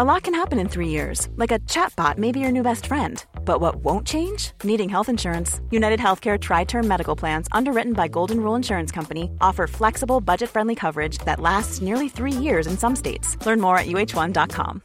A 0.00 0.04
lot 0.14 0.24
can 0.24 0.32
happen 0.32 0.58
in 0.58 0.66
three 0.66 0.88
years, 0.88 1.28
like 1.36 1.52
a 1.52 1.58
chatbot 1.68 2.16
may 2.16 2.32
be 2.32 2.40
your 2.40 2.50
new 2.50 2.62
best 2.62 2.86
friend. 2.86 3.22
But 3.44 3.60
what 3.60 3.84
won't 3.84 4.06
change? 4.06 4.52
Needing 4.64 4.88
health 4.88 5.10
insurance. 5.10 5.60
United 5.70 6.00
Healthcare 6.00 6.38
Tri 6.38 6.64
Term 6.64 6.88
Medical 6.88 7.14
Plans, 7.14 7.48
underwritten 7.52 7.92
by 7.92 8.08
Golden 8.08 8.38
Rule 8.38 8.56
Insurance 8.56 8.90
Company, 8.90 9.30
offer 9.42 9.66
flexible, 9.66 10.22
budget 10.22 10.48
friendly 10.48 10.74
coverage 10.74 11.18
that 11.26 11.38
lasts 11.38 11.82
nearly 11.82 12.08
three 12.08 12.32
years 12.32 12.66
in 12.66 12.78
some 12.78 12.96
states. 12.96 13.36
Learn 13.44 13.60
more 13.60 13.76
at 13.76 13.88
uh1.com. 13.88 14.80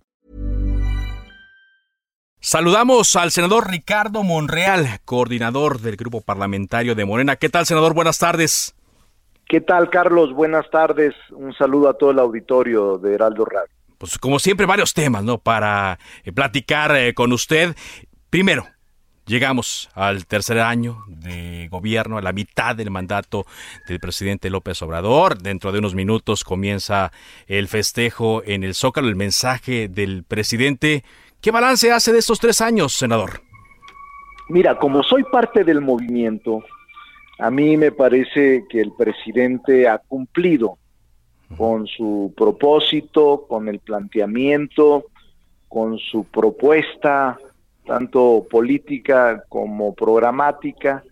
Saludamos 2.42 3.16
al 3.16 3.32
senador 3.32 3.72
Ricardo 3.72 4.22
Monreal, 4.22 5.00
coordinador 5.06 5.80
del 5.80 5.96
grupo 5.96 6.20
parlamentario 6.20 6.94
de 6.94 7.06
Morena. 7.06 7.38
¿Qué 7.38 7.48
tal, 7.48 7.66
senador? 7.66 7.94
Buenas 7.94 8.20
tardes. 8.20 8.76
¿Qué 9.48 9.62
tal, 9.62 9.90
Carlos? 9.90 10.34
Buenas 10.34 10.70
tardes. 10.70 11.16
Un 11.32 11.54
saludo 11.54 11.88
a 11.88 11.94
todo 11.94 12.12
el 12.12 12.20
auditorio 12.20 12.98
de 12.98 13.14
Heraldo 13.14 13.46
Radio. 13.46 13.76
Pues 13.98 14.18
como 14.18 14.40
siempre, 14.40 14.66
varios 14.66 14.94
temas, 14.94 15.24
¿no? 15.24 15.38
Para 15.38 16.00
eh, 16.24 16.32
platicar 16.32 16.96
eh, 16.96 17.14
con 17.14 17.32
usted. 17.32 17.76
Primero, 18.30 18.66
llegamos 19.26 19.90
al 19.94 20.26
tercer 20.26 20.60
año 20.60 21.04
de 21.08 21.68
gobierno, 21.70 22.18
a 22.18 22.22
la 22.22 22.34
mitad 22.34 22.76
del 22.76 22.92
mandato 22.92 23.46
del 23.88 24.00
presidente 24.00 24.50
López 24.50 24.82
Obrador. 24.82 25.38
Dentro 25.38 25.72
de 25.72 25.80
unos 25.80 25.96
minutos 25.96 26.44
comienza 26.44 27.12
el 27.48 27.68
festejo 27.68 28.44
en 28.46 28.64
el 28.64 28.76
Zócalo, 28.76 29.08
el 29.08 29.16
mensaje 29.16 29.88
del 29.88 30.24
presidente. 30.24 31.04
¿Qué 31.42 31.52
balance 31.52 31.92
hace 31.92 32.12
de 32.12 32.20
estos 32.20 32.40
tres 32.40 32.62
años, 32.62 32.94
senador? 32.94 33.42
Mira, 34.50 34.78
como 34.78 35.02
soy 35.04 35.24
parte 35.24 35.64
del 35.64 35.82
movimiento, 35.82 36.64
a 37.40 37.50
mí 37.50 37.78
me 37.78 37.92
parece 37.92 38.66
que 38.70 38.80
el 38.80 38.92
presidente 38.94 39.88
ha 39.88 39.98
cumplido 39.98 40.78
con 41.58 41.88
su 41.88 42.34
propósito, 42.36 43.46
con 43.48 43.68
el 43.68 43.80
planteamiento, 43.80 45.06
con 45.68 45.98
su 45.98 46.26
propuesta, 46.26 47.38
tanto 47.86 48.46
política 48.50 49.44
como 49.48 49.94
programática. 49.94 51.04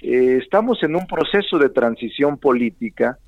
Eh, 0.00 0.38
estamos 0.42 0.82
en 0.82 0.94
un 0.94 1.06
proceso 1.06 1.58
de 1.58 1.70
transición 1.70 2.36
política 2.36 3.18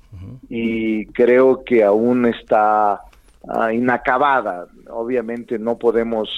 y 0.49 1.05
creo 1.07 1.63
que 1.63 1.83
aún 1.83 2.25
está 2.25 2.99
ah, 3.47 3.73
inacabada. 3.73 4.67
Obviamente 4.89 5.57
no 5.57 5.77
podemos 5.77 6.29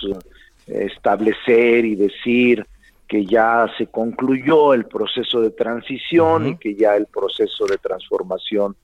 eh, 0.67 0.87
establecer 0.91 1.85
y 1.85 1.95
decir 1.95 2.65
que 3.07 3.25
ya 3.25 3.67
se 3.77 3.87
concluyó 3.87 4.73
el 4.73 4.85
proceso 4.85 5.41
de 5.41 5.51
transición 5.51 6.47
y 6.47 6.57
que 6.57 6.75
ya 6.75 6.95
el 6.95 7.07
proceso 7.07 7.65
de 7.65 7.77
transformación 7.77 8.75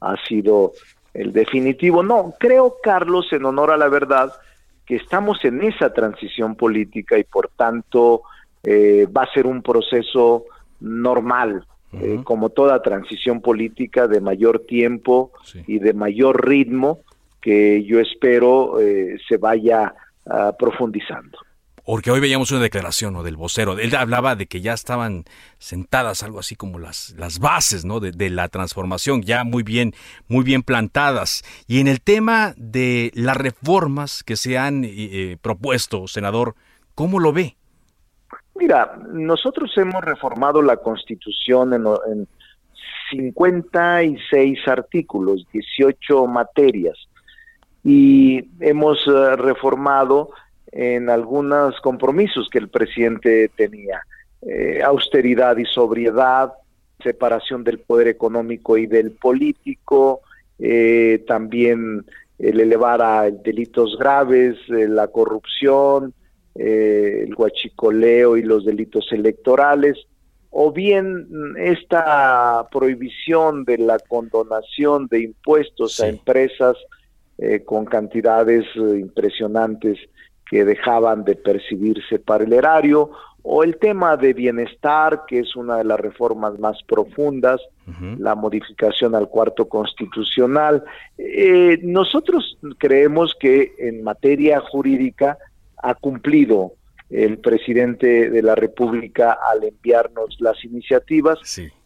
ha 0.00 0.16
sido 0.26 0.72
el 1.14 1.32
definitivo. 1.32 2.02
No, 2.02 2.34
creo, 2.38 2.76
Carlos, 2.82 3.32
en 3.32 3.44
honor 3.44 3.70
a 3.72 3.76
la 3.76 3.88
verdad, 3.88 4.32
que 4.86 4.96
estamos 4.96 5.44
en 5.44 5.62
esa 5.62 5.92
transición 5.92 6.54
política 6.54 7.18
y 7.18 7.24
por 7.24 7.50
tanto 7.56 8.22
eh, 8.62 9.06
va 9.06 9.22
a 9.22 9.32
ser 9.32 9.46
un 9.46 9.62
proceso 9.62 10.44
normal, 10.80 11.66
eh, 11.92 12.20
como 12.24 12.50
toda 12.50 12.82
transición 12.82 13.40
política, 13.40 14.06
de 14.06 14.20
mayor 14.20 14.60
tiempo 14.66 15.32
y 15.66 15.78
de 15.78 15.92
mayor 15.92 16.46
ritmo 16.46 17.00
que 17.40 17.84
yo 17.84 18.00
espero 18.00 18.80
eh, 18.80 19.16
se 19.28 19.36
vaya 19.36 19.94
ah, 20.26 20.54
profundizando. 20.58 21.38
Porque 21.88 22.10
hoy 22.10 22.20
veíamos 22.20 22.52
una 22.52 22.60
declaración 22.60 23.14
¿no? 23.14 23.22
del 23.22 23.38
vocero. 23.38 23.78
Él 23.78 23.96
hablaba 23.96 24.36
de 24.36 24.46
que 24.46 24.60
ya 24.60 24.74
estaban 24.74 25.24
sentadas 25.56 26.22
algo 26.22 26.38
así 26.38 26.54
como 26.54 26.78
las, 26.78 27.14
las 27.16 27.38
bases 27.38 27.86
¿no? 27.86 27.98
de, 27.98 28.28
la 28.28 28.48
transformación, 28.48 29.22
ya 29.22 29.42
muy 29.42 29.62
bien, 29.62 29.94
muy 30.28 30.44
bien 30.44 30.62
plantadas. 30.62 31.42
Y 31.66 31.80
en 31.80 31.88
el 31.88 32.02
tema 32.02 32.52
de 32.58 33.10
las 33.14 33.38
reformas 33.38 34.22
que 34.22 34.36
se 34.36 34.58
han 34.58 34.84
eh, 34.84 34.90
eh, 34.90 35.36
propuesto, 35.40 36.06
senador, 36.08 36.56
¿cómo 36.94 37.20
lo 37.20 37.32
ve? 37.32 37.56
Mira, 38.54 38.98
nosotros 39.10 39.72
hemos 39.78 40.04
reformado 40.04 40.60
la 40.60 40.76
Constitución 40.76 41.72
en, 41.72 41.86
en 42.12 42.28
56 43.12 44.58
artículos, 44.68 45.46
18 45.54 46.26
materias, 46.26 46.98
y 47.82 48.44
hemos 48.60 48.98
eh, 49.06 49.36
reformado 49.36 50.32
en 50.72 51.10
algunos 51.10 51.80
compromisos 51.80 52.48
que 52.50 52.58
el 52.58 52.68
presidente 52.68 53.50
tenía. 53.56 54.02
Eh, 54.42 54.80
austeridad 54.84 55.56
y 55.56 55.64
sobriedad, 55.64 56.52
separación 57.02 57.64
del 57.64 57.80
poder 57.80 58.08
económico 58.08 58.76
y 58.76 58.86
del 58.86 59.12
político, 59.12 60.20
eh, 60.58 61.24
también 61.26 62.04
el 62.38 62.60
elevar 62.60 63.02
a 63.02 63.30
delitos 63.30 63.96
graves, 63.98 64.56
eh, 64.68 64.86
la 64.86 65.08
corrupción, 65.08 66.14
el 66.54 67.32
guachicoleo 67.36 68.36
y 68.36 68.42
los 68.42 68.64
delitos 68.64 69.12
electorales, 69.12 69.96
o 70.50 70.72
bien 70.72 71.28
esta 71.56 72.66
prohibición 72.72 73.64
de 73.64 73.78
la 73.78 74.00
condonación 74.00 75.06
de 75.06 75.22
impuestos 75.22 76.00
a 76.00 76.08
empresas 76.08 76.76
con 77.64 77.84
cantidades 77.84 78.64
impresionantes 78.74 79.98
que 80.50 80.64
dejaban 80.64 81.24
de 81.24 81.36
percibirse 81.36 82.18
para 82.18 82.44
el 82.44 82.52
erario, 82.52 83.10
o 83.42 83.62
el 83.62 83.78
tema 83.78 84.16
de 84.16 84.34
bienestar, 84.34 85.22
que 85.26 85.40
es 85.40 85.56
una 85.56 85.78
de 85.78 85.84
las 85.84 85.98
reformas 85.98 86.58
más 86.58 86.82
profundas, 86.82 87.60
la 88.18 88.34
modificación 88.34 89.14
al 89.14 89.28
cuarto 89.28 89.66
constitucional. 89.66 90.84
Eh, 91.16 91.78
nosotros 91.82 92.58
creemos 92.76 93.34
que 93.40 93.72
en 93.78 94.02
materia 94.02 94.60
jurídica 94.60 95.38
ha 95.78 95.94
cumplido 95.94 96.72
el 97.08 97.38
presidente 97.38 98.28
de 98.28 98.42
la 98.42 98.54
República 98.54 99.38
al 99.50 99.64
enviarnos 99.64 100.36
las 100.40 100.62
iniciativas 100.64 101.38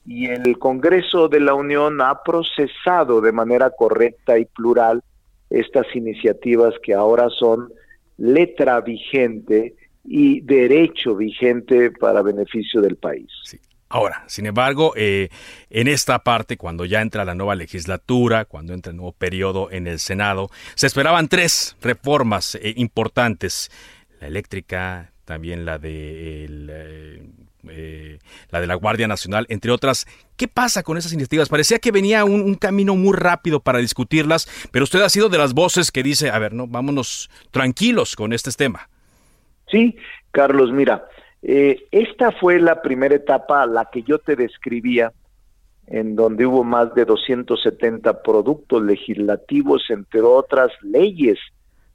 y 0.04 0.26
el 0.26 0.58
Congreso 0.58 1.28
de 1.28 1.38
la 1.38 1.54
Unión 1.54 2.00
ha 2.00 2.24
procesado 2.24 3.20
de 3.20 3.30
manera 3.30 3.70
correcta 3.70 4.36
y 4.36 4.46
plural 4.46 5.02
estas 5.50 5.86
iniciativas 5.94 6.74
que 6.82 6.94
ahora 6.94 7.28
son 7.28 7.72
letra 8.18 8.80
vigente 8.80 9.74
y 10.04 10.40
derecho 10.40 11.16
vigente 11.16 11.90
para 11.90 12.22
beneficio 12.22 12.80
del 12.80 12.96
país. 12.96 13.28
Ahora, 13.88 14.24
sin 14.26 14.46
embargo, 14.46 14.94
eh, 14.96 15.28
en 15.68 15.86
esta 15.86 16.20
parte, 16.20 16.56
cuando 16.56 16.86
ya 16.86 17.02
entra 17.02 17.26
la 17.26 17.34
nueva 17.34 17.54
legislatura, 17.54 18.46
cuando 18.46 18.72
entra 18.72 18.90
el 18.90 18.96
nuevo 18.96 19.12
periodo 19.12 19.70
en 19.70 19.86
el 19.86 19.98
Senado, 19.98 20.48
se 20.74 20.86
esperaban 20.86 21.28
tres 21.28 21.76
reformas 21.82 22.54
eh, 22.54 22.72
importantes. 22.78 23.70
La 24.18 24.28
eléctrica, 24.28 25.12
también 25.26 25.66
la 25.66 25.78
de 25.78 26.46
eh, 27.68 28.18
la 28.50 28.60
de 28.60 28.66
la 28.66 28.74
Guardia 28.74 29.06
Nacional, 29.06 29.46
entre 29.48 29.70
otras. 29.70 30.06
¿Qué 30.36 30.48
pasa 30.48 30.82
con 30.82 30.96
esas 30.96 31.12
iniciativas? 31.12 31.48
Parecía 31.48 31.78
que 31.78 31.92
venía 31.92 32.24
un, 32.24 32.54
camino 32.54 32.96
muy 32.96 33.16
rápido 33.16 33.60
para 33.60 33.78
discutirlas, 33.78 34.48
pero 34.70 34.84
usted 34.84 35.00
ha 35.00 35.08
sido 35.08 35.28
de 35.28 35.38
las 35.38 35.54
voces 35.54 35.92
que 35.92 36.02
dice, 36.02 36.30
a 36.30 36.38
ver, 36.38 36.52
no, 36.52 36.66
vámonos 36.66 37.30
tranquilos 37.50 38.16
con 38.16 38.32
este 38.32 38.50
tema. 38.52 38.88
Sí, 39.70 39.96
Carlos, 40.32 40.72
mira, 40.72 41.06
eh, 41.42 41.86
esta 41.90 42.32
fue 42.32 42.60
la 42.60 42.82
primera 42.82 43.14
etapa, 43.14 43.66
la 43.66 43.88
que 43.92 44.02
yo 44.02 44.18
te 44.18 44.36
describía, 44.36 45.12
en 45.86 46.16
donde 46.16 46.46
hubo 46.46 46.64
más 46.64 46.94
de 46.94 47.04
270 47.04 48.22
productos 48.22 48.82
legislativos, 48.82 49.84
entre 49.90 50.20
otras 50.20 50.70
leyes 50.82 51.38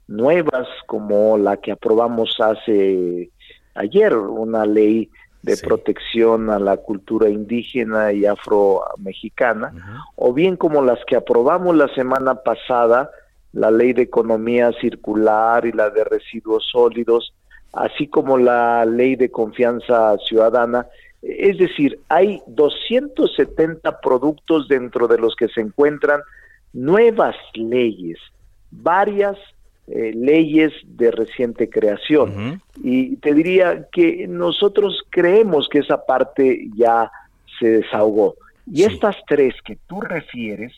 nuevas, 0.06 0.66
como 0.86 1.36
la 1.38 1.58
que 1.58 1.72
aprobamos 1.72 2.36
hace 2.40 3.30
ayer, 3.74 4.16
una 4.16 4.66
ley 4.66 5.10
de 5.42 5.56
protección 5.56 6.50
a 6.50 6.58
la 6.58 6.76
cultura 6.76 7.28
indígena 7.28 8.12
y 8.12 8.26
afro-mexicana, 8.26 9.72
o 10.16 10.32
bien 10.32 10.56
como 10.56 10.82
las 10.82 10.98
que 11.06 11.16
aprobamos 11.16 11.76
la 11.76 11.88
semana 11.94 12.34
pasada, 12.36 13.10
la 13.52 13.70
ley 13.70 13.92
de 13.92 14.02
economía 14.02 14.72
circular 14.80 15.64
y 15.64 15.72
la 15.72 15.90
de 15.90 16.04
residuos 16.04 16.66
sólidos, 16.70 17.34
así 17.72 18.08
como 18.08 18.36
la 18.36 18.84
ley 18.84 19.16
de 19.16 19.30
confianza 19.30 20.16
ciudadana, 20.18 20.86
Es 21.20 21.58
decir, 21.58 21.98
hay 22.08 22.40
270 22.46 24.00
productos 24.00 24.68
dentro 24.68 25.08
de 25.08 25.18
los 25.18 25.34
que 25.34 25.48
se 25.48 25.60
encuentran 25.60 26.20
nuevas 26.72 27.34
leyes, 27.54 28.18
varias 28.70 29.36
eh, 29.90 30.12
leyes 30.14 30.72
de 30.84 31.10
reciente 31.10 31.70
creación. 31.70 32.60
Y 32.82 33.16
te 33.16 33.32
diría 33.32 33.88
que 33.90 34.26
nosotros 34.28 35.02
creemos 35.08 35.68
que 35.68 35.78
esa 35.78 36.04
parte 36.04 36.68
ya 36.76 37.10
se 37.58 37.68
desahogó. 37.68 38.34
Y 38.70 38.82
estas 38.82 39.16
tres 39.26 39.54
que 39.64 39.78
tú 39.86 40.00
refieres, 40.00 40.72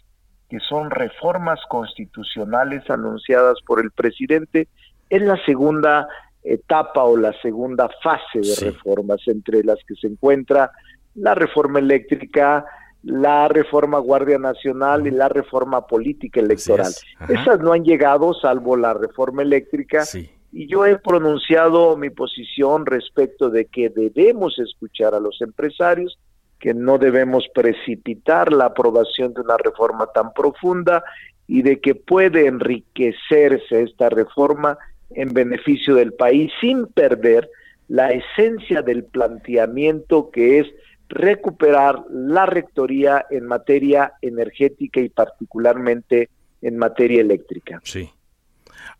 que 0.48 0.60
son 0.60 0.90
reformas 0.90 1.58
constitucionales 1.68 2.88
anunciadas 2.88 3.58
por 3.66 3.80
el 3.80 3.90
presidente, 3.90 4.68
es 5.08 5.22
la 5.22 5.44
segunda 5.44 6.08
etapa 6.44 7.02
o 7.02 7.16
la 7.16 7.32
segunda 7.42 7.88
fase 8.02 8.40
de 8.40 8.70
reformas, 8.70 9.20
entre 9.26 9.64
las 9.64 9.78
que 9.88 9.96
se 9.96 10.06
encuentra 10.06 10.70
la 11.16 11.34
reforma 11.34 11.80
eléctrica, 11.80 12.64
la 13.02 13.48
reforma 13.48 13.98
Guardia 13.98 14.38
Nacional 14.38 15.06
y 15.06 15.10
la 15.10 15.28
reforma 15.28 15.86
política 15.86 16.40
electoral. 16.40 16.92
Esas 17.28 17.60
no 17.60 17.72
han 17.72 17.84
llegado 17.84 18.34
salvo 18.34 18.76
la 18.76 18.94
reforma 18.94 19.42
eléctrica. 19.42 20.04
Y 20.52 20.66
yo 20.66 20.84
he 20.84 20.98
pronunciado 20.98 21.96
mi 21.96 22.10
posición 22.10 22.84
respecto 22.84 23.50
de 23.50 23.66
que 23.66 23.88
debemos 23.88 24.58
escuchar 24.58 25.14
a 25.14 25.20
los 25.20 25.40
empresarios, 25.40 26.18
que 26.58 26.74
no 26.74 26.98
debemos 26.98 27.46
precipitar 27.54 28.52
la 28.52 28.66
aprobación 28.66 29.32
de 29.32 29.40
una 29.40 29.56
reforma 29.56 30.06
tan 30.12 30.32
profunda 30.32 31.02
y 31.46 31.62
de 31.62 31.80
que 31.80 31.94
puede 31.94 32.46
enriquecerse 32.46 33.82
esta 33.82 34.10
reforma 34.10 34.76
en 35.10 35.32
beneficio 35.32 35.94
del 35.94 36.12
país 36.12 36.52
sin 36.60 36.86
perder 36.86 37.48
la 37.88 38.10
esencia 38.10 38.82
del 38.82 39.04
planteamiento 39.04 40.30
que 40.30 40.60
es 40.60 40.66
recuperar 41.10 42.04
la 42.10 42.46
rectoría 42.46 43.26
en 43.30 43.46
materia 43.46 44.14
energética 44.22 45.00
y 45.00 45.08
particularmente 45.08 46.30
en 46.62 46.78
materia 46.78 47.20
eléctrica. 47.20 47.80
Sí. 47.84 48.10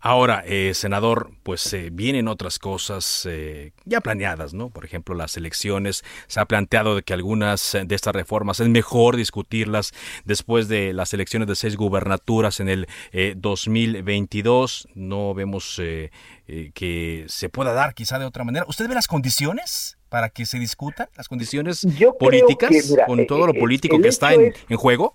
Ahora, 0.03 0.43
eh, 0.47 0.73
senador, 0.75 1.31
pues 1.43 1.71
eh, 1.75 1.91
vienen 1.93 2.27
otras 2.27 2.59
cosas 2.59 3.27
eh, 3.29 3.73
ya 3.85 4.01
planeadas, 4.01 4.55
¿no? 4.55 4.71
Por 4.71 4.87
ejemplo, 4.87 5.15
las 5.15 5.37
elecciones. 5.37 6.03
Se 6.27 6.41
ha 6.41 6.47
planteado 6.47 7.01
que 7.03 7.13
algunas 7.13 7.77
de 7.85 7.95
estas 7.95 8.15
reformas 8.15 8.61
es 8.61 8.69
mejor 8.69 9.17
discutirlas 9.17 9.93
después 10.25 10.69
de 10.69 10.95
las 10.95 11.13
elecciones 11.13 11.49
de 11.49 11.55
seis 11.55 11.77
gubernaturas 11.77 12.61
en 12.61 12.71
el 12.71 12.89
2022. 13.37 14.89
No 14.95 15.35
vemos 15.35 15.77
que 15.77 17.25
se 17.29 17.49
pueda 17.51 17.75
dar 17.75 17.95
quizá 17.95 18.19
de 18.19 18.25
otra 18.25 18.45
manera. 18.45 18.65
¿Usted 18.69 18.89
ve 18.89 18.95
las 18.95 19.07
condiciones 19.07 20.00
para 20.11 20.29
que 20.29 20.45
se 20.45 20.59
discutan 20.59 21.09
las 21.17 21.29
condiciones 21.29 21.87
políticas 22.19 22.95
con 23.07 23.27
todo 23.27 23.47
lo 23.47 23.55
político 23.55 23.99
que 24.01 24.09
está 24.09 24.35
en, 24.35 24.53
juego? 24.77 25.15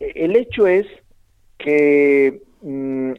El 0.00 0.34
hecho 0.34 0.66
es 0.66 0.86
que 1.58 2.42
mm, 2.62 3.12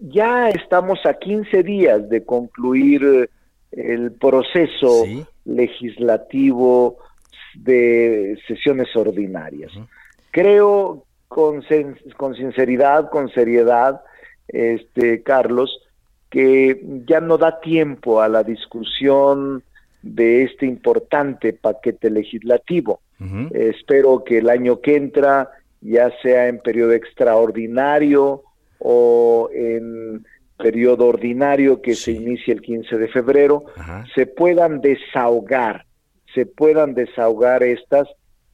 ya 0.00 0.50
estamos 0.50 0.98
a 1.06 1.14
15 1.14 1.62
días 1.62 2.08
de 2.08 2.24
concluir 2.24 3.04
eh, 3.04 3.28
el 3.70 4.12
proceso 4.12 5.04
legislativo 5.44 6.98
de 7.54 8.38
sesiones 8.46 8.94
ordinarias. 8.96 9.72
Creo 10.30 11.04
con, 11.28 11.64
con 12.16 12.34
sinceridad, 12.34 13.10
con 13.10 13.28
seriedad, 13.30 14.02
este 14.48 15.22
Carlos, 15.22 15.80
que 16.30 16.80
ya 17.06 17.20
no 17.20 17.38
da 17.38 17.60
tiempo 17.60 18.20
a 18.20 18.28
la 18.28 18.42
discusión 18.42 19.62
de 20.04 20.42
este 20.42 20.66
importante 20.66 21.54
paquete 21.54 22.10
legislativo. 22.10 23.00
espero 23.52 24.22
que 24.22 24.38
el 24.38 24.50
año 24.50 24.80
que 24.80 24.96
entra, 24.96 25.48
ya 25.80 26.12
sea 26.22 26.48
en 26.48 26.58
periodo 26.58 26.92
extraordinario 26.92 28.42
o 28.78 29.48
en 29.54 30.26
periodo 30.58 31.06
ordinario 31.06 31.80
que 31.80 31.94
se 31.94 32.12
inicia 32.12 32.52
el 32.52 32.60
15 32.60 32.98
de 32.98 33.08
febrero, 33.08 33.64
se 34.14 34.26
puedan 34.26 34.82
desahogar, 34.82 35.86
se 36.34 36.44
puedan 36.44 36.94
desahogar 36.94 37.62
estas 37.62 38.06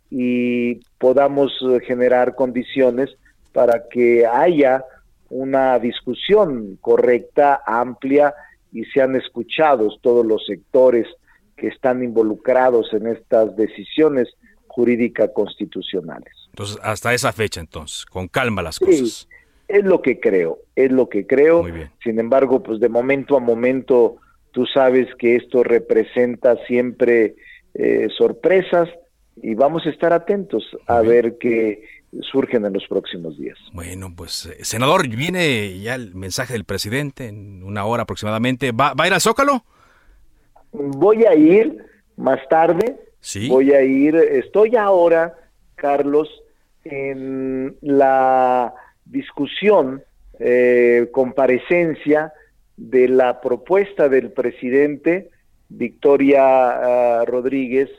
y 0.08 0.76
podamos 0.98 1.52
generar 1.84 2.36
condiciones 2.36 3.10
para 3.52 3.88
que 3.90 4.24
haya 4.24 4.84
una 5.30 5.78
discusión 5.80 6.78
correcta, 6.80 7.60
amplia 7.66 8.34
y 8.72 8.84
sean 8.84 9.16
escuchados 9.16 9.98
todos 10.00 10.24
los 10.24 10.46
sectores 10.46 11.08
que 11.60 11.68
están 11.68 12.02
involucrados 12.02 12.92
en 12.94 13.06
estas 13.06 13.54
decisiones 13.54 14.28
jurídicas 14.66 15.30
constitucionales. 15.34 16.32
Entonces, 16.48 16.78
hasta 16.82 17.12
esa 17.12 17.32
fecha, 17.32 17.60
entonces, 17.60 18.06
con 18.06 18.28
calma 18.28 18.62
las 18.62 18.78
cosas. 18.78 19.28
Es 19.68 19.84
lo 19.84 20.00
que 20.00 20.18
creo, 20.18 20.58
es 20.74 20.90
lo 20.90 21.08
que 21.08 21.26
creo. 21.26 21.64
Sin 22.02 22.18
embargo, 22.18 22.62
pues 22.62 22.80
de 22.80 22.88
momento 22.88 23.36
a 23.36 23.40
momento 23.40 24.16
tú 24.52 24.64
sabes 24.66 25.06
que 25.16 25.36
esto 25.36 25.62
representa 25.62 26.56
siempre 26.66 27.36
eh, 27.74 28.08
sorpresas 28.16 28.88
y 29.36 29.54
vamos 29.54 29.86
a 29.86 29.90
estar 29.90 30.12
atentos 30.12 30.64
a 30.86 31.02
ver 31.02 31.36
qué 31.38 31.84
surgen 32.32 32.64
en 32.64 32.72
los 32.72 32.86
próximos 32.88 33.38
días. 33.38 33.58
Bueno, 33.72 34.12
pues 34.16 34.46
eh, 34.46 34.64
senador, 34.64 35.06
viene 35.08 35.78
ya 35.78 35.94
el 35.94 36.14
mensaje 36.14 36.54
del 36.54 36.64
presidente 36.64 37.28
en 37.28 37.62
una 37.62 37.84
hora 37.84 38.04
aproximadamente. 38.04 38.72
¿Va, 38.72 38.94
va 38.94 39.04
a 39.04 39.06
ir 39.06 39.12
al 39.12 39.20
Zócalo? 39.20 39.64
Voy 40.72 41.24
a 41.24 41.34
ir 41.34 41.84
más 42.16 42.40
tarde. 42.48 42.96
Sí. 43.20 43.48
Voy 43.48 43.72
a 43.72 43.82
ir, 43.82 44.16
estoy 44.16 44.76
ahora, 44.76 45.34
Carlos, 45.74 46.28
en 46.84 47.76
la 47.82 48.74
discusión, 49.04 50.02
eh, 50.38 51.08
comparecencia 51.12 52.32
de 52.76 53.08
la 53.08 53.40
propuesta 53.40 54.08
del 54.08 54.32
presidente 54.32 55.30
Victoria 55.68 57.20
ah, 57.20 57.24
Rodríguez, 57.24 57.90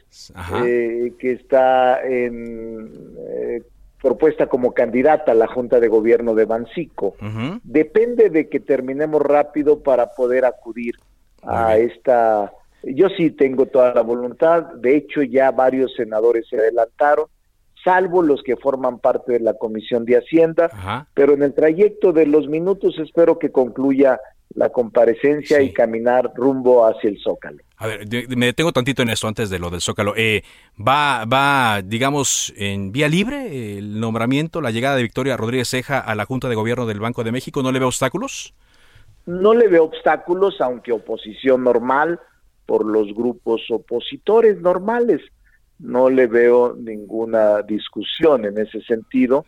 eh, 0.64 1.14
que 1.18 1.32
está 1.32 2.02
en 2.04 3.16
eh, 3.30 3.64
propuesta 4.02 4.48
como 4.48 4.74
candidata 4.74 5.32
a 5.32 5.36
la 5.36 5.48
Junta 5.48 5.80
de 5.80 5.88
Gobierno 5.88 6.36
de 6.36 6.46
Bancico. 6.46 7.16
Depende 7.64 8.30
de 8.30 8.50
que 8.50 8.60
terminemos 8.60 9.22
rápido 9.22 9.82
para 9.82 10.12
poder 10.12 10.46
acudir 10.46 10.96
a 11.44 11.78
esta... 11.78 12.52
Yo 12.84 13.10
sí 13.10 13.32
tengo 13.32 13.68
toda 13.68 13.94
la 13.94 14.02
voluntad, 14.02 14.64
de 14.76 14.98
hecho 14.98 15.22
ya 15.22 15.52
varios 15.52 15.94
senadores 15.96 16.48
se 16.50 16.58
adelantaron, 16.58 17.28
salvo 17.84 18.22
los 18.22 18.42
que 18.44 18.58
forman 18.58 19.00
parte 19.00 19.34
de 19.34 19.40
la 19.40 19.54
Comisión 19.54 20.06
de 20.06 20.18
Hacienda, 20.18 21.08
pero 21.14 21.34
en 21.34 21.44
el 21.44 21.54
trayecto 21.54 22.12
de 22.12 22.26
los 22.26 22.48
minutos 22.48 22.98
espero 23.00 23.38
que 23.38 23.52
concluya 23.52 24.20
la 24.54 24.70
comparecencia 24.70 25.62
y 25.62 25.72
caminar 25.72 26.32
rumbo 26.36 26.86
hacia 26.86 27.10
el 27.10 27.20
Zócalo. 27.20 27.64
A 27.78 27.88
ver, 27.88 28.06
me 28.36 28.48
detengo 28.48 28.72
tantito 28.72 29.02
en 29.02 29.10
esto 29.10 29.28
antes 29.28 29.50
de 29.50 29.60
lo 29.60 29.70
del 29.70 29.82
Zócalo. 29.82 30.14
Eh, 30.18 30.44
¿va, 30.78 31.26
¿Va, 31.26 31.82
digamos, 31.82 32.54
en 32.58 32.92
vía 32.92 33.08
libre 33.08 33.78
el 33.78 34.00
nombramiento, 34.00 34.60
la 34.60 34.72
llegada 34.72 34.98
de 34.98 35.04
Victoria 35.04 35.38
Rodríguez 35.38 35.70
Ceja 35.70 36.00
a 36.00 36.16
la 36.16 36.26
Junta 36.26 36.50
de 36.50 36.56
Gobierno 36.56 36.86
del 36.86 37.00
Banco 37.00 37.24
de 37.24 37.32
México? 37.32 37.64
¿No 37.64 37.72
le 37.72 37.80
ve 37.80 37.86
obstáculos? 37.86 38.54
No 39.26 39.54
le 39.54 39.68
veo 39.68 39.86
obstáculos, 39.86 40.60
aunque 40.60 40.92
oposición 40.92 41.64
normal 41.64 42.20
por 42.72 42.86
los 42.86 43.14
grupos 43.14 43.64
opositores 43.70 44.62
normales. 44.62 45.20
No 45.78 46.10
le 46.10 46.26
veo 46.26 46.74
ninguna 46.74 47.64
discusión 47.64 48.46
en 48.46 48.58
ese 48.58 48.80
sentido, 48.84 49.44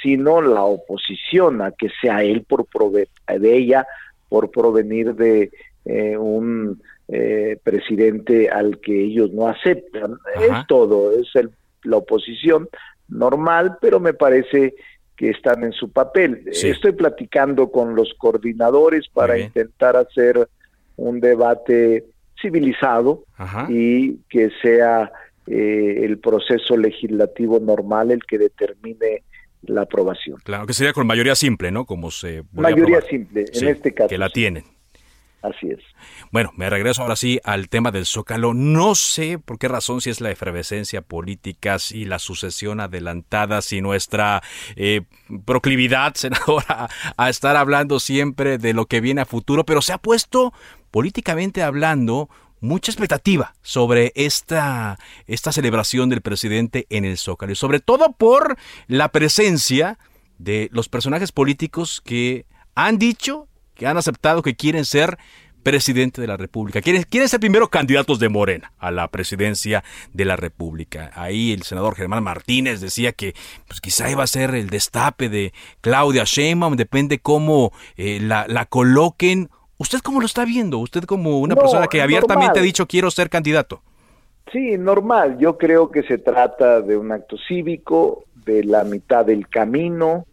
sino 0.00 0.40
la 0.40 0.62
oposición 0.62 1.62
a 1.62 1.72
que 1.72 1.88
sea 2.00 2.22
él 2.22 2.44
por 2.48 2.66
prove 2.66 3.08
de 3.26 3.56
ella 3.56 3.88
por 4.28 4.52
provenir 4.52 5.16
de 5.16 5.50
eh, 5.84 6.16
un 6.16 6.80
eh, 7.08 7.58
presidente 7.60 8.48
al 8.48 8.78
que 8.78 9.06
ellos 9.06 9.32
no 9.32 9.48
aceptan. 9.48 10.16
Es 10.40 10.64
todo, 10.68 11.10
es 11.10 11.26
el, 11.34 11.50
la 11.82 11.96
oposición 11.96 12.68
normal, 13.08 13.78
pero 13.80 13.98
me 13.98 14.14
parece 14.14 14.76
que 15.16 15.30
están 15.30 15.64
en 15.64 15.72
su 15.72 15.90
papel. 15.90 16.44
Estoy 16.46 16.92
platicando 16.92 17.72
con 17.72 17.96
los 17.96 18.14
coordinadores 18.14 19.08
para 19.08 19.36
intentar 19.36 19.96
hacer 19.96 20.48
un 20.94 21.18
debate 21.18 22.04
civilizado 22.40 23.24
y 23.68 24.16
que 24.28 24.50
sea 24.62 25.10
eh, 25.46 26.00
el 26.04 26.18
proceso 26.18 26.76
legislativo 26.76 27.58
normal 27.58 28.10
el 28.10 28.24
que 28.24 28.38
determine 28.38 29.22
la 29.62 29.82
aprobación. 29.82 30.38
Claro, 30.44 30.66
que 30.66 30.72
sería 30.72 30.92
con 30.92 31.06
mayoría 31.06 31.34
simple, 31.34 31.70
¿no? 31.70 31.84
Como 31.84 32.10
se 32.10 32.44
mayoría 32.52 33.00
simple, 33.02 33.46
en 33.52 33.68
este 33.68 33.92
caso. 33.92 34.08
Que 34.08 34.18
la 34.18 34.30
tienen. 34.30 34.64
Así 35.42 35.70
es. 35.70 35.80
Bueno, 36.30 36.52
me 36.56 36.68
regreso 36.68 37.02
ahora 37.02 37.16
sí 37.16 37.40
al 37.44 37.68
tema 37.68 37.90
del 37.90 38.04
Zócalo. 38.04 38.52
No 38.52 38.94
sé 38.94 39.38
por 39.38 39.58
qué 39.58 39.68
razón, 39.68 40.00
si 40.00 40.10
es 40.10 40.20
la 40.20 40.30
efervescencia 40.30 41.00
política, 41.00 41.78
si 41.78 42.04
la 42.04 42.18
sucesión 42.18 42.80
adelantada, 42.80 43.62
si 43.62 43.80
nuestra 43.80 44.42
eh, 44.76 45.02
proclividad, 45.46 46.14
senadora, 46.16 46.88
a 47.16 47.30
estar 47.30 47.56
hablando 47.56 48.00
siempre 48.00 48.58
de 48.58 48.74
lo 48.74 48.86
que 48.86 49.00
viene 49.00 49.22
a 49.22 49.26
futuro, 49.26 49.64
pero 49.64 49.80
se 49.80 49.92
ha 49.92 49.98
puesto 49.98 50.52
políticamente 50.90 51.62
hablando 51.62 52.28
mucha 52.60 52.92
expectativa 52.92 53.54
sobre 53.62 54.12
esta, 54.14 54.98
esta 55.26 55.52
celebración 55.52 56.10
del 56.10 56.20
presidente 56.20 56.86
en 56.90 57.06
el 57.06 57.16
Zócalo, 57.16 57.52
y 57.52 57.56
sobre 57.56 57.80
todo 57.80 58.12
por 58.12 58.58
la 58.86 59.08
presencia 59.08 59.98
de 60.38 60.68
los 60.72 60.88
personajes 60.88 61.32
políticos 61.32 62.02
que 62.04 62.46
han 62.74 62.98
dicho, 62.98 63.48
que 63.80 63.86
han 63.86 63.96
aceptado 63.96 64.42
que 64.42 64.54
quieren 64.54 64.84
ser 64.84 65.16
presidente 65.62 66.20
de 66.20 66.26
la 66.26 66.36
República. 66.36 66.82
Quieren, 66.82 67.02
quieren 67.04 67.30
ser 67.30 67.40
primero 67.40 67.68
candidatos 67.68 68.18
de 68.18 68.28
Morena 68.28 68.72
a 68.78 68.90
la 68.90 69.08
presidencia 69.08 69.82
de 70.12 70.26
la 70.26 70.36
República. 70.36 71.10
Ahí 71.14 71.52
el 71.52 71.62
senador 71.62 71.96
Germán 71.96 72.22
Martínez 72.22 72.82
decía 72.82 73.12
que 73.12 73.34
pues, 73.66 73.80
quizá 73.80 74.10
iba 74.10 74.22
a 74.22 74.26
ser 74.26 74.54
el 74.54 74.68
destape 74.68 75.30
de 75.30 75.54
Claudia 75.80 76.24
Sheinbaum, 76.26 76.76
depende 76.76 77.20
cómo 77.20 77.72
eh, 77.96 78.18
la, 78.20 78.44
la 78.48 78.66
coloquen 78.66 79.48
¿Usted 79.78 80.00
cómo 80.00 80.20
lo 80.20 80.26
está 80.26 80.44
viendo? 80.44 80.76
Usted 80.76 81.04
como 81.04 81.40
una 81.40 81.56
persona 81.56 81.86
que 81.86 82.02
abiertamente 82.02 82.58
ha 82.58 82.62
dicho 82.62 82.86
quiero 82.86 83.10
ser 83.10 83.30
candidato. 83.30 83.80
Sí, 84.52 84.76
normal. 84.76 85.38
Yo 85.38 85.56
creo 85.56 85.90
que 85.90 86.02
se 86.02 86.18
trata 86.18 86.82
de 86.82 86.98
un 86.98 87.12
acto 87.12 87.38
cívico, 87.48 88.24
de 88.44 88.62
la 88.62 88.84
mitad 88.84 89.24
del 89.24 89.48
camino, 89.48 90.26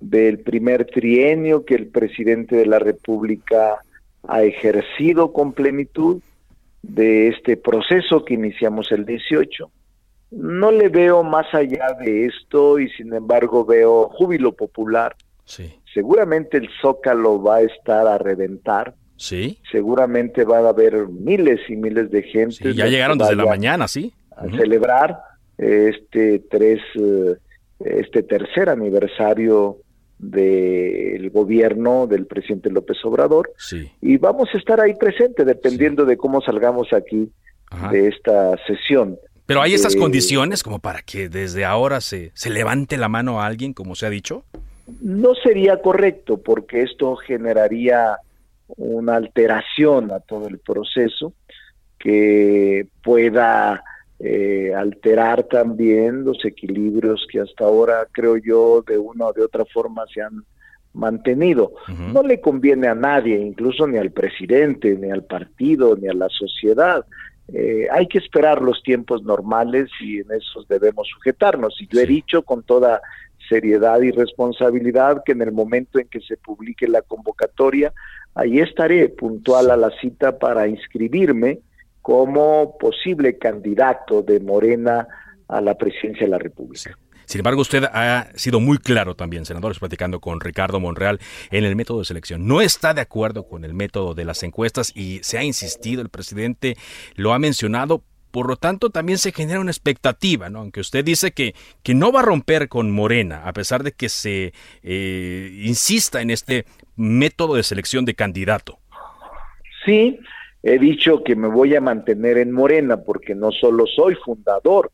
del 0.00 0.40
primer 0.40 0.86
trienio 0.86 1.64
que 1.64 1.74
el 1.74 1.88
presidente 1.88 2.56
de 2.56 2.66
la 2.66 2.78
República 2.78 3.78
ha 4.26 4.42
ejercido 4.42 5.32
con 5.32 5.52
plenitud, 5.52 6.20
de 6.82 7.28
este 7.28 7.58
proceso 7.58 8.24
que 8.24 8.32
iniciamos 8.32 8.90
el 8.90 9.04
18. 9.04 9.70
No 10.30 10.72
le 10.72 10.88
veo 10.88 11.22
más 11.22 11.52
allá 11.52 11.92
de 12.00 12.24
esto 12.24 12.78
y 12.78 12.88
sin 12.90 13.12
embargo 13.12 13.66
veo 13.66 14.08
júbilo 14.08 14.52
popular. 14.52 15.14
Sí 15.44 15.70
seguramente 15.92 16.56
el 16.56 16.68
Zócalo 16.80 17.42
va 17.42 17.56
a 17.56 17.62
estar 17.62 18.06
a 18.06 18.18
reventar. 18.18 18.94
Sí. 19.16 19.58
Seguramente 19.70 20.44
va 20.44 20.58
a 20.58 20.68
haber 20.68 21.08
miles 21.08 21.60
y 21.68 21.76
miles 21.76 22.10
de 22.10 22.22
gente. 22.22 22.74
ya 22.74 22.86
llegaron 22.86 23.18
desde 23.18 23.36
la 23.36 23.44
mañana, 23.44 23.86
sí. 23.86 24.12
A 24.34 24.46
celebrar 24.46 25.18
este 25.58 26.42
tres, 26.50 26.80
eh, 26.94 27.36
este 27.80 28.22
tercer 28.22 28.70
aniversario 28.70 29.76
del 30.20 31.30
gobierno 31.30 32.06
del 32.06 32.26
presidente 32.26 32.70
López 32.70 32.98
Obrador. 33.04 33.52
Sí. 33.56 33.90
Y 34.00 34.18
vamos 34.18 34.48
a 34.52 34.58
estar 34.58 34.80
ahí 34.80 34.94
presente 34.94 35.44
dependiendo 35.44 36.04
de 36.04 36.16
cómo 36.16 36.40
salgamos 36.42 36.92
aquí 36.92 37.30
de 37.90 38.08
esta 38.08 38.56
sesión. 38.66 39.18
Pero 39.46 39.62
hay 39.62 39.74
esas 39.74 39.94
eh, 39.94 39.98
condiciones 39.98 40.62
como 40.62 40.78
para 40.78 41.02
que 41.02 41.28
desde 41.28 41.64
ahora 41.64 42.00
se, 42.00 42.32
se 42.34 42.50
levante 42.50 42.96
la 42.96 43.08
mano 43.08 43.40
a 43.40 43.46
alguien, 43.46 43.72
como 43.72 43.94
se 43.94 44.06
ha 44.06 44.10
dicho. 44.10 44.44
No 45.00 45.34
sería 45.34 45.80
correcto 45.80 46.38
porque 46.38 46.82
esto 46.82 47.16
generaría 47.16 48.16
una 48.76 49.16
alteración 49.16 50.12
a 50.12 50.20
todo 50.20 50.48
el 50.48 50.58
proceso 50.58 51.32
que 51.98 52.86
pueda 53.02 53.82
eh, 54.22 54.74
alterar 54.74 55.44
también 55.44 56.24
los 56.24 56.44
equilibrios 56.44 57.26
que 57.30 57.40
hasta 57.40 57.64
ahora 57.64 58.06
creo 58.12 58.36
yo 58.36 58.82
de 58.86 58.98
una 58.98 59.28
o 59.28 59.32
de 59.32 59.42
otra 59.42 59.64
forma 59.64 60.04
se 60.12 60.20
han 60.20 60.44
mantenido. 60.92 61.72
No 62.12 62.22
le 62.22 62.40
conviene 62.40 62.88
a 62.88 62.94
nadie, 62.94 63.38
incluso 63.38 63.86
ni 63.86 63.96
al 63.96 64.10
presidente, 64.10 64.96
ni 64.98 65.10
al 65.10 65.24
partido, 65.24 65.96
ni 65.96 66.08
a 66.08 66.12
la 66.12 66.28
sociedad. 66.28 67.06
Eh, 67.48 67.86
hay 67.90 68.08
que 68.08 68.18
esperar 68.18 68.60
los 68.60 68.82
tiempos 68.82 69.22
normales 69.22 69.88
y 70.00 70.18
en 70.18 70.30
esos 70.32 70.68
debemos 70.68 71.08
sujetarnos. 71.08 71.80
Y 71.80 71.86
yo 71.86 72.00
he 72.00 72.06
dicho 72.06 72.42
con 72.42 72.62
toda 72.62 73.00
seriedad 73.48 74.02
y 74.02 74.10
responsabilidad 74.10 75.22
que 75.24 75.32
en 75.32 75.42
el 75.42 75.52
momento 75.52 75.98
en 75.98 76.08
que 76.08 76.20
se 76.20 76.36
publique 76.36 76.86
la 76.86 77.00
convocatoria, 77.02 77.92
ahí 78.34 78.60
estaré 78.60 79.08
puntual 79.08 79.70
a 79.70 79.76
la 79.76 79.90
cita 80.00 80.38
para 80.38 80.68
inscribirme 80.68 81.60
como 82.02 82.76
posible 82.78 83.38
candidato 83.38 84.22
de 84.22 84.40
Morena 84.40 85.06
a 85.48 85.60
la 85.60 85.76
presidencia 85.76 86.26
de 86.26 86.30
la 86.30 86.38
República. 86.38 86.96
Sin 87.26 87.38
embargo, 87.38 87.60
usted 87.60 87.84
ha 87.84 88.26
sido 88.34 88.58
muy 88.58 88.78
claro 88.78 89.14
también, 89.14 89.44
senadores, 89.44 89.78
platicando 89.78 90.18
con 90.18 90.40
Ricardo 90.40 90.80
Monreal 90.80 91.20
en 91.52 91.64
el 91.64 91.76
método 91.76 92.00
de 92.00 92.04
selección. 92.04 92.48
No 92.48 92.60
está 92.60 92.92
de 92.92 93.02
acuerdo 93.02 93.46
con 93.46 93.64
el 93.64 93.72
método 93.72 94.14
de 94.14 94.24
las 94.24 94.42
encuestas 94.42 94.90
y 94.96 95.20
se 95.22 95.38
ha 95.38 95.44
insistido, 95.44 96.02
el 96.02 96.08
presidente 96.08 96.76
lo 97.14 97.32
ha 97.32 97.38
mencionado, 97.38 98.02
por 98.32 98.48
lo 98.48 98.56
tanto, 98.56 98.90
también 98.90 99.18
se 99.18 99.30
genera 99.30 99.60
una 99.60 99.70
expectativa, 99.70 100.50
¿no? 100.50 100.60
Aunque 100.60 100.80
usted 100.80 101.04
dice 101.04 101.30
que, 101.30 101.54
que 101.84 101.94
no 101.94 102.10
va 102.10 102.18
a 102.18 102.24
romper 102.24 102.68
con 102.68 102.90
Morena, 102.90 103.42
a 103.44 103.52
pesar 103.52 103.84
de 103.84 103.92
que 103.92 104.08
se 104.08 104.52
eh, 104.82 105.50
insista 105.62 106.22
en 106.22 106.30
este 106.30 106.64
método 106.96 107.54
de 107.54 107.62
selección 107.62 108.04
de 108.04 108.14
candidato. 108.14 108.80
Sí, 109.84 110.18
he 110.62 110.78
dicho 110.78 111.22
que 111.24 111.36
me 111.36 111.48
voy 111.48 111.74
a 111.74 111.80
mantener 111.80 112.38
en 112.38 112.52
Morena 112.52 112.98
porque 112.98 113.34
no 113.34 113.50
solo 113.50 113.86
soy 113.86 114.14
fundador 114.16 114.90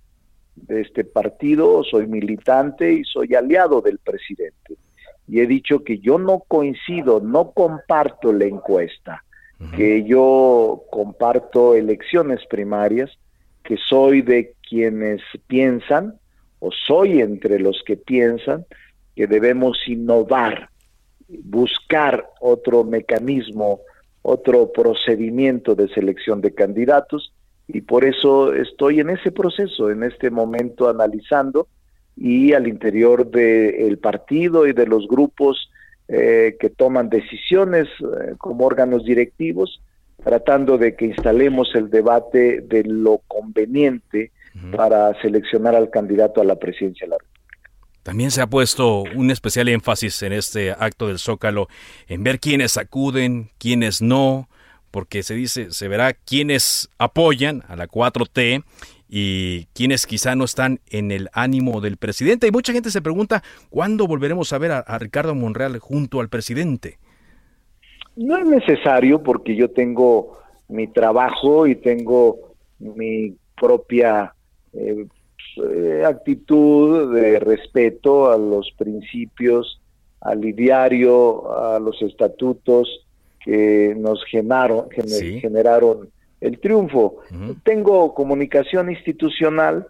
de 0.55 0.81
este 0.81 1.05
partido, 1.05 1.83
soy 1.85 2.07
militante 2.07 2.93
y 2.93 3.05
soy 3.05 3.35
aliado 3.35 3.81
del 3.81 3.99
presidente. 3.99 4.77
Y 5.29 5.41
he 5.41 5.47
dicho 5.47 5.83
que 5.83 5.99
yo 5.99 6.19
no 6.19 6.41
coincido, 6.47 7.21
no 7.21 7.51
comparto 7.51 8.33
la 8.33 8.45
encuesta, 8.45 9.25
que 9.75 10.05
yo 10.05 10.83
comparto 10.91 11.75
elecciones 11.75 12.41
primarias 12.47 13.11
que 13.65 13.77
soy 13.77 14.23
de 14.23 14.55
quienes 14.69 15.21
piensan, 15.49 16.15
o 16.61 16.71
soy 16.71 17.21
entre 17.21 17.59
los 17.59 17.83
que 17.85 17.97
piensan, 17.97 18.65
que 19.15 19.27
debemos 19.27 19.79
innovar, 19.89 20.71
buscar 21.29 22.29
otro 22.41 22.85
mecanismo, 22.85 23.81
otro 24.29 24.73
procedimiento 24.73 25.77
de 25.77 25.89
selección 25.89 26.41
de 26.41 26.53
candidatos, 26.53 27.33
y 27.69 27.83
por 27.83 28.05
eso 28.05 28.53
estoy 28.53 28.99
en 28.99 29.11
ese 29.11 29.31
proceso, 29.31 29.89
en 29.89 30.03
este 30.03 30.31
momento 30.31 30.89
analizando, 30.89 31.69
y 32.17 32.53
al 32.53 32.67
interior 32.67 33.31
del 33.31 33.99
partido 33.99 34.67
y 34.67 34.73
de 34.73 34.87
los 34.87 35.07
grupos 35.07 35.71
eh, 36.09 36.57
que 36.59 36.71
toman 36.71 37.09
decisiones 37.09 37.87
eh, 38.01 38.35
como 38.39 38.67
órganos 38.67 39.05
directivos, 39.05 39.81
tratando 40.25 40.77
de 40.77 40.97
que 40.97 41.07
instalemos 41.07 41.73
el 41.77 41.89
debate 41.89 42.63
de 42.63 42.83
lo 42.83 43.21
conveniente 43.29 44.33
para 44.75 45.15
seleccionar 45.21 45.77
al 45.77 45.91
candidato 45.91 46.41
a 46.41 46.45
la 46.45 46.57
presidencia 46.57 47.07
de 47.07 47.11
la 47.11 47.19
República. 47.19 47.36
También 48.07 48.31
se 48.31 48.41
ha 48.41 48.47
puesto 48.47 49.03
un 49.17 49.33
especial 49.33 49.67
énfasis 49.67 50.23
en 50.23 50.33
este 50.33 50.71
acto 50.71 51.09
del 51.09 51.19
Zócalo 51.19 51.67
en 52.07 52.23
ver 52.23 52.39
quiénes 52.39 52.77
acuden, 52.77 53.51
quiénes 53.59 54.01
no, 54.01 54.49
porque 54.93 55.25
se 55.25 55.35
dice, 55.35 55.73
se 55.73 55.89
verá 55.89 56.13
quiénes 56.13 56.89
apoyan 56.99 57.65
a 57.67 57.75
la 57.75 57.89
4T 57.89 58.63
y 59.09 59.65
quienes 59.75 60.07
quizá 60.07 60.37
no 60.37 60.45
están 60.45 60.79
en 60.89 61.11
el 61.11 61.31
ánimo 61.33 61.81
del 61.81 61.97
presidente. 61.97 62.47
Y 62.47 62.53
mucha 62.53 62.73
gente 62.73 62.93
se 62.93 63.03
pregunta, 63.03 63.43
¿cuándo 63.71 64.07
volveremos 64.07 64.53
a 64.53 64.59
ver 64.59 64.71
a 64.71 64.99
Ricardo 65.01 65.35
Monreal 65.35 65.77
junto 65.81 66.21
al 66.21 66.29
presidente? 66.29 66.99
No 68.15 68.39
es 68.39 68.47
necesario 68.47 69.21
porque 69.21 69.57
yo 69.57 69.73
tengo 69.73 70.39
mi 70.69 70.87
trabajo 70.87 71.67
y 71.67 71.75
tengo 71.75 72.55
mi 72.79 73.35
propia 73.57 74.33
eh, 74.75 75.07
eh, 75.57 76.05
actitud 76.05 77.15
de 77.15 77.39
respeto 77.41 78.31
a 78.31 78.37
los 78.37 78.71
principios, 78.77 79.81
al 80.21 80.45
ideario, 80.45 81.53
a 81.57 81.79
los 81.79 82.01
estatutos 82.03 83.07
que 83.45 83.95
nos 83.97 84.25
generaron, 84.25 84.89
generaron 85.41 86.11
el 86.41 86.59
triunfo. 86.59 87.19
Tengo 87.63 88.13
comunicación 88.15 88.91
institucional, 88.91 89.87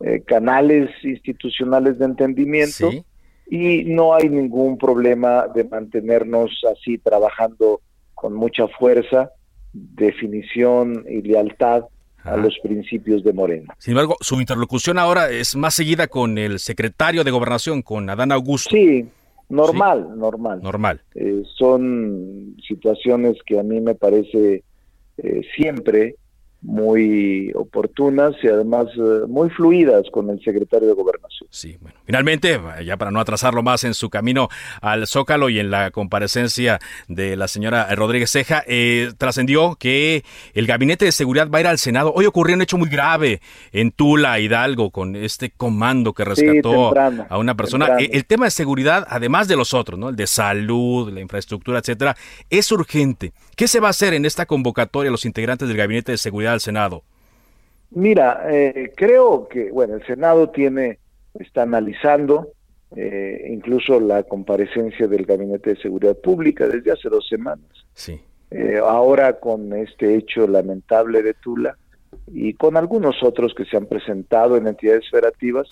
eh, 0.00 0.22
canales 0.24 0.90
institucionales 1.02 1.98
de 1.98 2.04
entendimiento 2.04 2.90
y 3.48 3.84
no 3.84 4.14
hay 4.14 4.28
ningún 4.28 4.78
problema 4.78 5.46
de 5.48 5.64
mantenernos 5.64 6.50
así 6.70 6.98
trabajando 6.98 7.80
con 8.14 8.34
mucha 8.34 8.68
fuerza, 8.68 9.30
definición 9.72 11.04
y 11.08 11.22
lealtad 11.22 11.84
a 12.24 12.36
los 12.36 12.58
principios 12.62 13.24
de 13.24 13.32
Morena. 13.32 13.74
Sin 13.78 13.92
embargo, 13.92 14.16
su 14.20 14.40
interlocución 14.40 14.98
ahora 14.98 15.30
es 15.30 15.56
más 15.56 15.74
seguida 15.74 16.06
con 16.06 16.38
el 16.38 16.58
secretario 16.58 17.24
de 17.24 17.30
Gobernación, 17.30 17.82
con 17.82 18.08
Adán 18.08 18.32
Augusto. 18.32 18.70
Sí, 18.70 19.06
normal, 19.48 20.08
normal. 20.16 20.60
Normal. 20.62 21.00
Eh, 21.14 21.42
son 21.56 22.56
situaciones 22.66 23.36
que 23.44 23.58
a 23.58 23.62
mí 23.62 23.80
me 23.80 23.94
parece 23.94 24.62
eh, 25.18 25.40
siempre 25.56 26.16
muy 26.62 27.50
oportunas 27.54 28.34
y 28.42 28.46
además 28.46 28.86
eh, 28.96 29.26
muy 29.28 29.50
fluidas 29.50 30.04
con 30.12 30.30
el 30.30 30.40
secretario 30.42 30.88
de 30.88 30.94
Gobernación. 30.94 31.48
Sí, 31.50 31.76
bueno. 31.80 31.96
Finalmente, 32.06 32.60
ya 32.84 32.96
para 32.96 33.10
no 33.10 33.20
atrasarlo 33.20 33.62
más 33.62 33.82
en 33.84 33.94
su 33.94 34.10
camino 34.10 34.48
al 34.80 35.06
Zócalo 35.06 35.48
y 35.48 35.58
en 35.58 35.70
la 35.70 35.90
comparecencia 35.90 36.78
de 37.08 37.36
la 37.36 37.48
señora 37.48 37.92
Rodríguez 37.94 38.30
Ceja, 38.30 38.62
eh, 38.66 39.12
trascendió 39.18 39.76
que 39.76 40.24
el 40.54 40.66
Gabinete 40.66 41.04
de 41.04 41.12
Seguridad 41.12 41.50
va 41.50 41.58
a 41.58 41.60
ir 41.62 41.66
al 41.66 41.78
Senado. 41.78 42.12
Hoy 42.14 42.26
ocurrió 42.26 42.54
un 42.54 42.62
hecho 42.62 42.78
muy 42.78 42.88
grave 42.88 43.40
en 43.72 43.90
Tula, 43.90 44.38
Hidalgo, 44.38 44.90
con 44.90 45.16
este 45.16 45.50
comando 45.50 46.12
que 46.12 46.24
rescató 46.24 46.94
a 47.28 47.38
una 47.38 47.56
persona. 47.56 47.96
Eh, 47.98 48.10
el 48.12 48.24
tema 48.24 48.44
de 48.44 48.50
seguridad, 48.52 49.04
además 49.08 49.48
de 49.48 49.56
los 49.56 49.74
otros, 49.74 49.98
¿no? 49.98 50.10
El 50.10 50.16
de 50.16 50.28
salud, 50.28 51.12
la 51.12 51.20
infraestructura, 51.20 51.80
etcétera, 51.80 52.16
es 52.50 52.70
urgente. 52.70 53.32
¿Qué 53.56 53.68
se 53.68 53.80
va 53.80 53.88
a 53.88 53.90
hacer 53.90 54.14
en 54.14 54.24
esta 54.24 54.46
convocatoria 54.46 55.10
los 55.10 55.24
integrantes 55.24 55.68
del 55.68 55.76
Gabinete 55.76 56.12
de 56.12 56.18
Seguridad 56.18 56.51
del 56.52 56.60
Senado? 56.60 57.02
Mira, 57.90 58.46
eh, 58.48 58.92
creo 58.96 59.48
que, 59.48 59.70
bueno, 59.70 59.96
el 59.96 60.06
Senado 60.06 60.48
tiene, 60.50 60.98
está 61.38 61.62
analizando 61.62 62.52
eh, 62.96 63.48
incluso 63.50 64.00
la 64.00 64.22
comparecencia 64.22 65.06
del 65.06 65.24
Gabinete 65.24 65.70
de 65.70 65.80
Seguridad 65.80 66.16
Pública 66.16 66.66
desde 66.66 66.92
hace 66.92 67.08
dos 67.08 67.26
semanas. 67.28 67.68
Sí. 67.94 68.20
Eh, 68.50 68.78
ahora 68.82 69.38
con 69.40 69.72
este 69.72 70.14
hecho 70.14 70.46
lamentable 70.46 71.22
de 71.22 71.34
Tula 71.34 71.76
y 72.26 72.52
con 72.52 72.76
algunos 72.76 73.22
otros 73.22 73.54
que 73.54 73.64
se 73.64 73.78
han 73.78 73.86
presentado 73.86 74.56
en 74.56 74.66
entidades 74.66 75.08
federativas, 75.10 75.66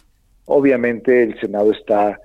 obviamente 0.47 1.23
el 1.23 1.39
Senado 1.41 1.73
está 1.73 2.19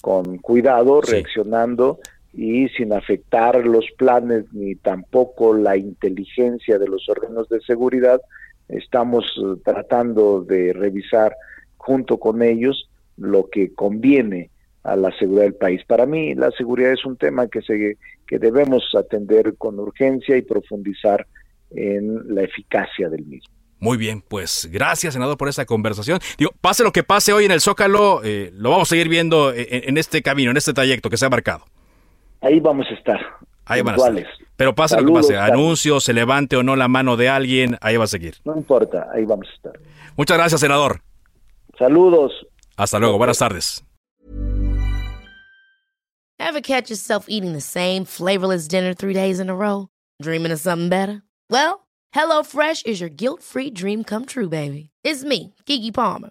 con 0.00 0.38
cuidado, 0.38 1.00
reaccionando 1.02 2.00
y 2.38 2.68
sin 2.68 2.92
afectar 2.92 3.66
los 3.66 3.84
planes 3.98 4.44
ni 4.52 4.76
tampoco 4.76 5.54
la 5.54 5.76
inteligencia 5.76 6.78
de 6.78 6.86
los 6.86 7.08
órganos 7.08 7.48
de 7.48 7.60
seguridad, 7.62 8.20
estamos 8.68 9.24
eh, 9.38 9.60
tratando 9.64 10.42
de 10.42 10.72
revisar 10.72 11.34
junto 11.78 12.20
con 12.20 12.40
ellos 12.40 12.88
lo 13.16 13.50
que 13.50 13.74
conviene 13.74 14.50
a 14.84 14.94
la 14.94 15.10
seguridad 15.18 15.42
del 15.42 15.56
país. 15.56 15.82
Para 15.84 16.06
mí 16.06 16.36
la 16.36 16.52
seguridad 16.52 16.92
es 16.92 17.04
un 17.04 17.16
tema 17.16 17.48
que 17.48 17.60
se 17.60 17.98
que 18.28 18.38
debemos 18.38 18.84
atender 18.94 19.56
con 19.58 19.80
urgencia 19.80 20.36
y 20.36 20.42
profundizar 20.42 21.26
en 21.72 22.36
la 22.36 22.42
eficacia 22.42 23.08
del 23.08 23.26
mismo. 23.26 23.52
Muy 23.80 23.96
bien, 23.96 24.22
pues 24.22 24.68
gracias, 24.70 25.14
senador, 25.14 25.36
por 25.36 25.48
esta 25.48 25.66
conversación. 25.66 26.20
Digo, 26.38 26.52
pase 26.60 26.84
lo 26.84 26.92
que 26.92 27.02
pase 27.02 27.32
hoy 27.32 27.46
en 27.46 27.50
el 27.50 27.60
Zócalo, 27.60 28.20
eh, 28.22 28.52
lo 28.54 28.70
vamos 28.70 28.88
a 28.88 28.90
seguir 28.90 29.08
viendo 29.08 29.52
en, 29.52 29.98
este 29.98 30.22
camino, 30.22 30.52
en 30.52 30.56
este 30.56 30.72
trayecto 30.72 31.10
que 31.10 31.16
se 31.16 31.26
ha 31.26 31.30
marcado. 31.30 31.64
Ahí 32.40 32.60
vamos 32.60 32.86
a 32.90 32.94
estar. 32.94 33.20
Ahí 33.66 33.82
van 33.82 33.94
a 33.94 33.98
estar. 33.98 34.26
Pero 34.56 34.74
pase 34.74 35.00
lo 35.00 35.06
que 35.06 35.12
pase, 35.12 35.36
anuncio, 35.36 36.00
se 36.00 36.12
levante 36.12 36.56
o 36.56 36.62
no 36.62 36.74
la 36.74 36.88
mano 36.88 37.16
de 37.16 37.28
alguien, 37.28 37.76
ahí 37.80 37.96
va 37.96 38.04
a 38.04 38.08
seguir. 38.08 38.36
No 38.44 38.56
importa, 38.56 39.08
ahí 39.14 39.24
vamos 39.24 39.46
a 39.48 39.54
estar. 39.54 39.80
Muchas 40.16 40.36
gracias, 40.36 40.60
senador. 40.60 41.00
Saludos. 41.78 42.32
Hasta 42.76 42.98
luego, 42.98 43.18
buenas 43.18 43.38
tardes. 43.38 43.84
Ever 46.40 46.60
catch 46.60 46.88
yourself 46.88 47.26
eating 47.28 47.52
the 47.52 47.60
same 47.60 48.04
flavorless 48.04 48.68
dinner 48.68 48.94
three 48.94 49.12
days 49.12 49.38
in 49.38 49.50
a 49.50 49.54
row? 49.54 49.88
Dreaming 50.22 50.52
of 50.52 50.60
something 50.60 50.88
better? 50.88 51.22
Well, 51.50 51.86
HelloFresh 52.14 52.86
is 52.86 53.00
your 53.00 53.10
guilt-free 53.10 53.70
dream 53.70 54.02
come 54.02 54.24
true, 54.24 54.48
baby. 54.48 54.90
It's 55.04 55.24
me, 55.24 55.54
Kiki 55.66 55.90
Palmer. 55.92 56.30